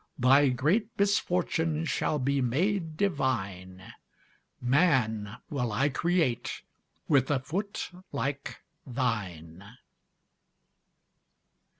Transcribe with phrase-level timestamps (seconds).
[0.17, 3.93] Thy great misfortune shall be made divine:
[4.59, 6.63] Man will I create
[7.07, 9.63] with a foot like thine!"